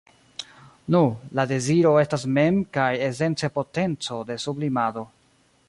Nu, 0.95 1.01
la 1.39 1.43
deziro 1.51 1.91
estas 2.05 2.25
mem 2.39 2.57
kaj 2.79 2.89
esence 3.09 3.51
potenco 3.59 4.21
de 4.31 4.39
sublimado. 4.47 5.05